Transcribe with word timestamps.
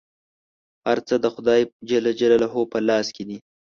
هر 0.85 0.97
څه 1.07 1.15
د 1.23 1.25
خدای 1.35 1.61
په 2.71 2.79
لاس 2.87 3.07
کي 3.15 3.23
دي. 3.29 3.37